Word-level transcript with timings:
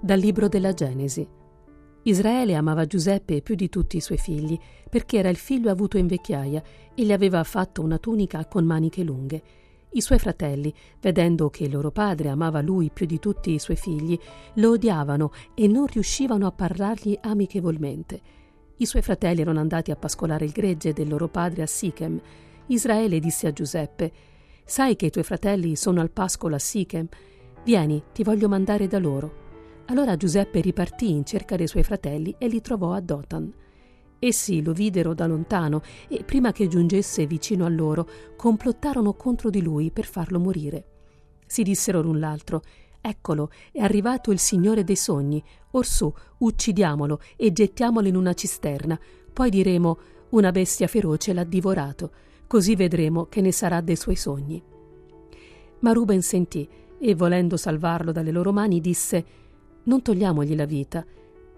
Dal 0.00 0.18
libro 0.18 0.46
della 0.46 0.72
Genesi. 0.72 1.28
Israele 2.04 2.54
amava 2.54 2.86
Giuseppe 2.86 3.42
più 3.42 3.56
di 3.56 3.68
tutti 3.68 3.96
i 3.96 4.00
suoi 4.00 4.16
figli, 4.16 4.56
perché 4.88 5.18
era 5.18 5.28
il 5.30 5.36
figlio 5.36 5.68
avuto 5.68 5.98
in 5.98 6.06
vecchiaia 6.06 6.62
e 6.94 7.04
gli 7.04 7.10
aveva 7.10 7.42
fatto 7.42 7.82
una 7.82 7.98
tunica 7.98 8.46
con 8.46 8.64
maniche 8.64 9.02
lunghe. 9.02 9.42
I 9.90 10.00
suoi 10.00 10.20
fratelli, 10.20 10.72
vedendo 11.00 11.50
che 11.50 11.64
il 11.64 11.72
loro 11.72 11.90
padre 11.90 12.28
amava 12.28 12.60
lui 12.60 12.92
più 12.92 13.06
di 13.06 13.18
tutti 13.18 13.52
i 13.52 13.58
suoi 13.58 13.76
figli, 13.76 14.16
lo 14.54 14.70
odiavano 14.70 15.32
e 15.54 15.66
non 15.66 15.86
riuscivano 15.86 16.46
a 16.46 16.52
parlargli 16.52 17.18
amichevolmente. 17.20 18.20
I 18.76 18.86
suoi 18.86 19.02
fratelli 19.02 19.40
erano 19.40 19.58
andati 19.58 19.90
a 19.90 19.96
pascolare 19.96 20.44
il 20.44 20.52
gregge 20.52 20.92
del 20.92 21.08
loro 21.08 21.26
padre 21.26 21.62
a 21.62 21.66
Sichem. 21.66 22.20
Israele 22.66 23.18
disse 23.18 23.48
a 23.48 23.52
Giuseppe: 23.52 24.12
Sai 24.70 24.94
che 24.94 25.06
i 25.06 25.10
tuoi 25.10 25.24
fratelli 25.24 25.74
sono 25.74 26.00
al 26.00 26.12
pascolo 26.12 26.54
a 26.54 26.60
Sichem? 26.60 27.08
Vieni, 27.64 28.04
ti 28.12 28.22
voglio 28.22 28.48
mandare 28.48 28.86
da 28.86 29.00
loro. 29.00 29.82
Allora 29.86 30.16
Giuseppe 30.16 30.60
ripartì 30.60 31.10
in 31.10 31.24
cerca 31.24 31.56
dei 31.56 31.66
suoi 31.66 31.82
fratelli 31.82 32.36
e 32.38 32.46
li 32.46 32.60
trovò 32.60 32.92
a 32.92 33.00
Dotan. 33.00 33.52
Essi 34.20 34.62
lo 34.62 34.72
videro 34.72 35.12
da 35.12 35.26
lontano 35.26 35.82
e 36.06 36.22
prima 36.22 36.52
che 36.52 36.68
giungesse 36.68 37.26
vicino 37.26 37.64
a 37.64 37.68
loro 37.68 38.08
complottarono 38.36 39.14
contro 39.14 39.50
di 39.50 39.60
lui 39.60 39.90
per 39.90 40.04
farlo 40.04 40.38
morire. 40.38 40.84
Si 41.44 41.64
dissero 41.64 42.00
l'un 42.00 42.20
l'altro 42.20 42.62
Eccolo, 43.00 43.50
è 43.72 43.80
arrivato 43.80 44.30
il 44.30 44.38
Signore 44.38 44.84
dei 44.84 44.94
sogni. 44.94 45.42
Orsù, 45.72 46.12
uccidiamolo 46.38 47.20
e 47.34 47.50
gettiamolo 47.50 48.06
in 48.06 48.14
una 48.14 48.34
cisterna. 48.34 48.96
Poi 49.32 49.50
diremo 49.50 49.98
una 50.28 50.52
bestia 50.52 50.86
feroce 50.86 51.32
l'ha 51.32 51.42
divorato, 51.42 52.12
così 52.50 52.74
vedremo 52.74 53.26
che 53.26 53.40
ne 53.40 53.52
sarà 53.52 53.80
dei 53.80 53.94
suoi 53.94 54.16
sogni. 54.16 54.60
Ma 55.78 55.92
Ruben 55.92 56.20
sentì 56.20 56.68
e, 56.98 57.14
volendo 57.14 57.56
salvarlo 57.56 58.10
dalle 58.10 58.32
loro 58.32 58.50
mani, 58.52 58.80
disse 58.80 59.24
Non 59.84 60.02
togliamogli 60.02 60.56
la 60.56 60.64
vita. 60.64 61.06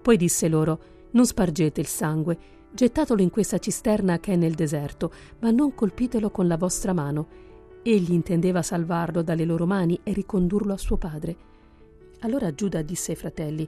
Poi 0.02 0.18
disse 0.18 0.48
loro 0.48 0.80
non 1.12 1.24
spargete 1.24 1.80
il 1.80 1.86
sangue, 1.86 2.38
gettatelo 2.70 3.22
in 3.22 3.30
questa 3.30 3.56
cisterna 3.56 4.20
che 4.20 4.34
è 4.34 4.36
nel 4.36 4.52
deserto, 4.52 5.10
ma 5.38 5.50
non 5.50 5.74
colpitelo 5.74 6.30
con 6.30 6.46
la 6.46 6.58
vostra 6.58 6.92
mano. 6.92 7.27
Egli 7.82 8.12
intendeva 8.12 8.60
salvarlo 8.60 9.22
dalle 9.22 9.46
loro 9.46 9.64
mani 9.64 9.98
e 10.02 10.12
ricondurlo 10.12 10.74
a 10.74 10.78
suo 10.78 10.98
padre. 10.98 11.36
Allora 12.20 12.52
Giuda 12.52 12.82
disse 12.82 13.12
ai 13.12 13.16
fratelli: 13.16 13.66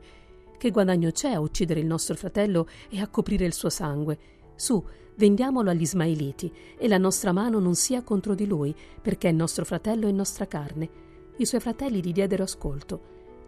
Che 0.58 0.70
guadagno 0.70 1.10
c'è 1.10 1.30
a 1.30 1.40
uccidere 1.40 1.80
il 1.80 1.86
nostro 1.86 2.16
fratello 2.16 2.68
e 2.90 3.00
a 3.00 3.08
coprire 3.08 3.46
il 3.46 3.54
suo 3.54 3.70
sangue? 3.70 4.18
Su, 4.56 4.84
vendiamolo 5.16 5.70
agli 5.70 5.82
Ismaeliti, 5.82 6.52
e 6.76 6.88
la 6.88 6.98
nostra 6.98 7.32
mano 7.32 7.58
non 7.58 7.74
sia 7.74 8.02
contro 8.02 8.34
di 8.34 8.46
lui, 8.46 8.74
perché 9.00 9.28
è 9.28 9.32
nostro 9.32 9.64
fratello 9.64 10.06
e 10.06 10.12
nostra 10.12 10.46
carne. 10.46 10.88
I 11.36 11.46
suoi 11.46 11.60
fratelli 11.60 12.04
gli 12.04 12.12
diedero 12.12 12.44
ascolto. 12.44 13.00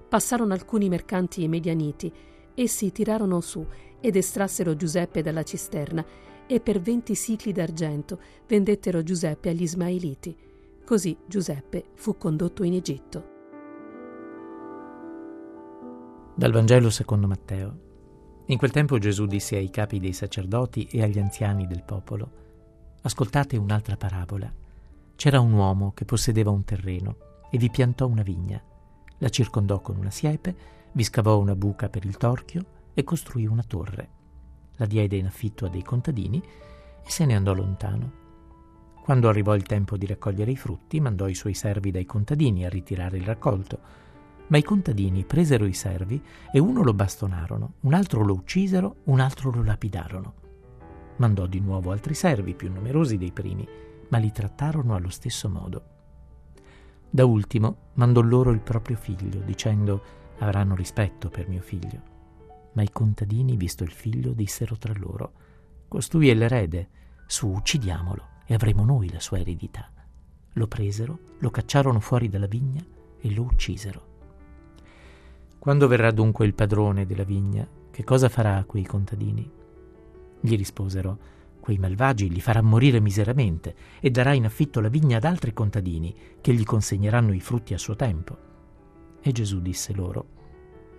Passarono 0.09 0.53
alcuni 0.53 0.89
mercanti 0.89 1.47
medianiti. 1.49 2.13
Essi 2.55 2.93
tirarono 2.93 3.41
su 3.41 3.65
ed 4.01 4.17
estrassero 4.17 4.77
Giuseppe 4.77 5.23
dalla 5.23 5.43
cisterna 5.43 6.05
e 6.47 6.61
per 6.61 6.81
venti 6.81 7.15
sicli 7.15 7.53
d'argento 7.53 8.21
vendettero 8.47 9.03
Giuseppe 9.03 9.51
agli 9.51 9.63
Ismaeliti. 9.63 10.37
Così 10.85 11.17
Giuseppe 11.27 11.87
fu 11.95 12.17
condotto 12.17 12.63
in 12.63 12.75
Egitto. 12.75 13.35
Dal 16.35 16.53
Vangelo 16.53 16.91
secondo 16.91 17.27
Matteo. 17.27 17.85
In 18.47 18.59
quel 18.59 18.71
tempo 18.71 18.99
Gesù 18.99 19.27
disse 19.27 19.57
ai 19.57 19.71
capi 19.71 19.99
dei 19.99 20.13
sacerdoti 20.13 20.85
e 20.85 21.03
agli 21.03 21.19
anziani 21.19 21.67
del 21.67 21.83
popolo, 21.83 22.45
Ascoltate 23.07 23.57
un'altra 23.57 23.97
parabola. 23.97 24.53
C'era 25.15 25.39
un 25.39 25.53
uomo 25.53 25.93
che 25.93 26.05
possedeva 26.05 26.51
un 26.51 26.65
terreno 26.65 27.17
e 27.53 27.57
vi 27.57 27.71
piantò 27.71 28.09
una 28.09 28.23
vigna. 28.23 28.61
La 29.19 29.29
circondò 29.29 29.81
con 29.81 29.97
una 29.97 30.11
siepe, 30.11 30.57
vi 30.91 31.05
scavò 31.05 31.39
una 31.39 31.55
buca 31.55 31.89
per 31.89 32.05
il 32.05 32.17
torchio 32.17 32.65
e 32.95 33.05
costruì 33.05 33.47
una 33.47 33.63
torre. 33.63 34.09
La 34.79 34.87
diede 34.87 35.15
in 35.15 35.27
affitto 35.27 35.67
a 35.67 35.69
dei 35.69 35.85
contadini 35.85 36.43
e 36.43 37.09
se 37.09 37.25
ne 37.27 37.37
andò 37.37 37.55
lontano. 37.55 38.25
Quando 39.05 39.29
arrivò 39.29 39.55
il 39.55 39.63
tempo 39.63 39.97
di 39.97 40.07
raccogliere 40.07 40.51
i 40.51 40.57
frutti, 40.57 40.99
mandò 40.99 41.29
i 41.29 41.35
suoi 41.37 41.55
servi 41.55 41.93
dai 41.93 42.07
contadini 42.07 42.67
a 42.67 42.69
ritirare 42.69 43.19
il 43.19 43.25
raccolto. 43.25 43.79
Ma 44.49 44.59
i 44.59 44.63
contadini 44.63 45.25
presero 45.25 45.67
i 45.67 45.73
servi 45.73 46.23
e 46.53 46.59
uno 46.59 46.83
lo 46.83 46.95
bastonarono, 46.95 47.75
un 47.81 47.95
altro 47.95 48.25
lo 48.25 48.35
uccisero, 48.35 48.97
un 49.05 49.21
altro 49.21 49.51
lo 49.51 49.63
lapidarono. 49.63 50.35
Mandò 51.17 51.47
di 51.47 51.61
nuovo 51.61 51.91
altri 51.91 52.15
servi, 52.15 52.55
più 52.55 52.71
numerosi 52.73 53.17
dei 53.17 53.33
primi, 53.33 53.67
ma 54.09 54.19
li 54.19 54.31
trattarono 54.31 54.95
allo 54.95 55.11
stesso 55.11 55.49
modo. 55.49 55.83
Da 57.11 57.25
ultimo 57.25 57.77
mandò 57.95 58.21
loro 58.21 58.51
il 58.51 58.61
proprio 58.61 58.97
figlio, 58.97 59.41
dicendo 59.41 60.03
avranno 60.39 60.75
rispetto 60.75 61.29
per 61.29 61.49
mio 61.49 61.63
figlio. 61.63 62.15
Ma 62.73 62.83
i 62.83 62.91
contadini, 62.91 63.57
visto 63.57 63.85
il 63.85 63.91
figlio, 63.91 64.33
dissero 64.33 64.77
tra 64.77 64.93
loro, 64.95 65.33
Costui 65.89 66.29
è 66.29 66.35
l'erede, 66.35 66.89
su, 67.27 67.49
uccidiamolo, 67.49 68.29
e 68.45 68.55
avremo 68.55 68.85
noi 68.85 69.11
la 69.11 69.21
sua 69.21 69.39
eredità. 69.39 69.91
Lo 70.55 70.67
presero, 70.67 71.19
lo 71.39 71.51
cacciarono 71.51 72.01
fuori 72.01 72.29
dalla 72.29 72.47
vigna 72.47 72.85
e 73.21 73.33
lo 73.33 73.43
uccisero. 73.43 74.06
Quando 75.67 75.89
verrà 75.89 76.13
dunque 76.13 76.47
il 76.47 76.55
padrone 76.55 77.07
della 77.07 77.25
vigna, 77.25 77.69
che 77.91 78.05
cosa 78.05 78.29
farà 78.29 78.57
a 78.57 78.65
quei 78.65 78.85
contadini? 78.85 79.51
Gli 80.41 80.57
risposero, 80.57 81.19
quei 81.59 81.77
malvagi 81.77 82.31
li 82.31 82.41
farà 82.41 82.63
morire 82.63 83.01
miseramente 83.01 83.75
e 83.99 84.13
darà 84.13 84.33
in 84.33 84.45
affitto 84.45 84.79
la 84.79 84.87
vigna 84.87 85.17
ad 85.17 85.25
altri 85.25 85.53
contadini 85.53 86.15
che 86.41 86.55
gli 86.55 86.63
consegneranno 86.63 87.33
i 87.33 87.41
frutti 87.41 87.75
a 87.75 87.79
suo 87.79 87.97
tempo. 87.97 88.37
E 89.21 89.33
Gesù 89.33 89.61
disse 89.61 89.93
loro, 89.93 90.27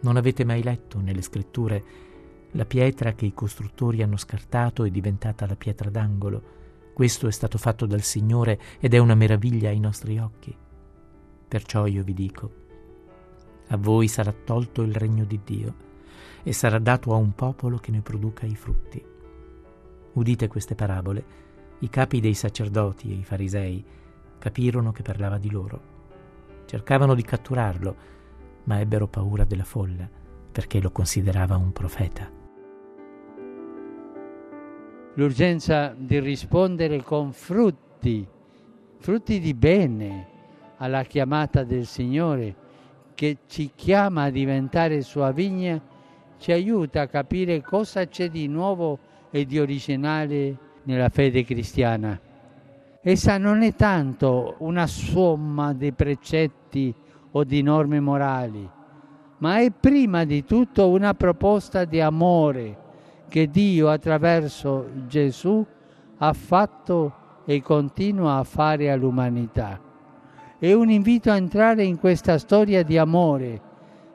non 0.01 0.17
avete 0.17 0.43
mai 0.43 0.61
letto 0.61 0.99
nelle 0.99 1.21
scritture 1.21 1.83
la 2.51 2.65
pietra 2.65 3.13
che 3.13 3.25
i 3.25 3.33
costruttori 3.33 4.01
hanno 4.01 4.17
scartato 4.17 4.83
è 4.83 4.89
diventata 4.89 5.47
la 5.47 5.55
pietra 5.55 5.89
d'angolo? 5.89 6.43
Questo 6.93 7.27
è 7.27 7.31
stato 7.31 7.57
fatto 7.57 7.85
dal 7.85 8.01
Signore 8.01 8.59
ed 8.81 8.93
è 8.93 8.97
una 8.97 9.15
meraviglia 9.15 9.69
ai 9.69 9.79
nostri 9.79 10.19
occhi. 10.19 10.53
Perciò 11.47 11.85
io 11.85 12.03
vi 12.03 12.13
dico, 12.13 12.65
a 13.67 13.77
voi 13.77 14.07
sarà 14.07 14.31
tolto 14.31 14.81
il 14.81 14.95
regno 14.95 15.25
di 15.25 15.39
Dio 15.43 15.85
e 16.43 16.53
sarà 16.53 16.79
dato 16.79 17.13
a 17.13 17.17
un 17.17 17.33
popolo 17.33 17.77
che 17.77 17.91
ne 17.91 18.01
produca 18.01 18.45
i 18.45 18.55
frutti. 18.55 19.03
Udite 20.13 20.47
queste 20.47 20.75
parabole, 20.75 21.45
i 21.79 21.89
capi 21.89 22.19
dei 22.19 22.33
sacerdoti 22.33 23.11
e 23.11 23.15
i 23.15 23.23
farisei 23.23 23.83
capirono 24.39 24.91
che 24.91 25.01
parlava 25.01 25.37
di 25.37 25.51
loro. 25.51 25.95
Cercavano 26.65 27.13
di 27.15 27.23
catturarlo, 27.23 27.95
ma 28.63 28.79
ebbero 28.79 29.07
paura 29.07 29.43
della 29.43 29.63
folla 29.63 30.09
perché 30.51 30.79
lo 30.81 30.91
considerava 30.91 31.55
un 31.57 31.71
profeta. 31.71 32.31
L'urgenza 35.15 35.93
di 35.97 36.19
rispondere 36.19 37.01
con 37.03 37.31
frutti, 37.33 38.27
frutti 38.97 39.39
di 39.39 39.53
bene 39.53 40.27
alla 40.77 41.03
chiamata 41.03 41.63
del 41.63 41.85
Signore 41.85 42.55
che 43.17 43.37
ci 43.47 43.71
chiama 43.73 44.25
a 44.25 44.29
diventare 44.29 45.01
sua 45.01 45.31
vigna, 45.31 45.81
ci 46.37 46.51
aiuta 46.51 47.01
a 47.01 47.07
capire 47.07 47.63
cosa 47.63 48.05
c'è 48.05 48.29
di 48.29 48.45
nuovo 48.47 48.99
e 49.31 49.43
di 49.47 49.57
originale 49.57 50.55
nella 50.83 51.09
fede 51.09 51.43
cristiana. 51.43 52.19
Essa 53.01 53.39
non 53.39 53.63
è 53.63 53.73
tanto 53.73 54.57
una 54.59 54.85
somma 54.85 55.73
di 55.73 55.91
precetti 55.93 56.93
o 57.31 57.43
di 57.43 57.63
norme 57.63 57.99
morali, 57.99 58.69
ma 59.39 59.61
è 59.61 59.71
prima 59.71 60.23
di 60.23 60.45
tutto 60.45 60.87
una 60.89 61.15
proposta 61.15 61.85
di 61.85 61.99
amore 61.99 62.77
che 63.27 63.49
Dio 63.49 63.89
attraverso 63.89 64.89
Gesù 65.07 65.65
ha 66.17 66.33
fatto 66.33 67.41
e 67.47 67.63
continua 67.63 68.35
a 68.35 68.43
fare 68.43 68.91
all'umanità. 68.91 69.86
È 70.59 70.73
un 70.73 70.89
invito 70.89 71.29
a 71.29 71.35
entrare 71.35 71.83
in 71.83 71.99
questa 71.99 72.39
storia 72.39 72.81
di 72.81 72.97
amore, 72.97 73.61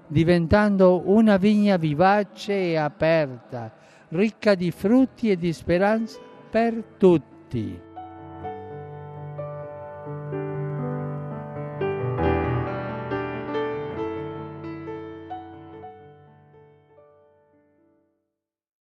diventando 0.09 1.03
una 1.05 1.37
vigna 1.37 1.77
vivace 1.77 2.53
e 2.53 2.77
aperta, 2.77 3.73
ricca 4.09 4.57
di 4.57 4.73
frutti 4.73 5.31
e 5.31 5.37
di 5.37 5.53
speranza 5.53 6.19
per 6.51 6.83
tutti. 6.99 7.91